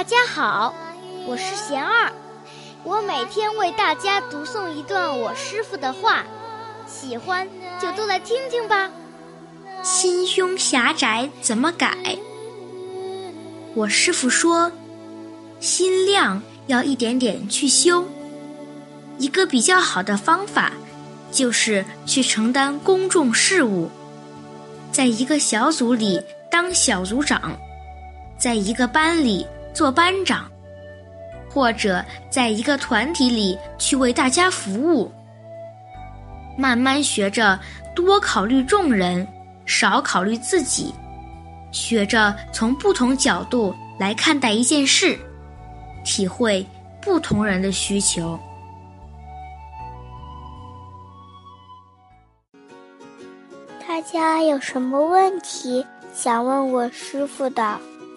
[0.00, 0.74] 大家好，
[1.26, 2.10] 我是贤二，
[2.84, 6.24] 我每天为大家读诵一段我师傅的话，
[6.86, 7.46] 喜欢
[7.78, 8.90] 就都来听听吧。
[9.82, 11.94] 心胸狭窄怎么改？
[13.74, 14.72] 我师傅说，
[15.60, 18.02] 心量要一点点去修。
[19.18, 20.72] 一个比较好的方法，
[21.30, 23.90] 就是去承担公众事务，
[24.90, 26.18] 在一个小组里
[26.50, 27.54] 当小组长，
[28.38, 30.50] 在一个班里做班长，
[31.48, 35.10] 或者在一个团体里去为大家服务。
[36.58, 37.58] 慢慢学着
[37.94, 39.26] 多考虑众人，
[39.64, 40.94] 少考虑自己，
[41.72, 45.18] 学着从不同角度来看待一件事，
[46.04, 46.66] 体会
[47.00, 48.38] 不同人的需求。
[53.88, 57.78] 大家有什么问题想问我师傅的，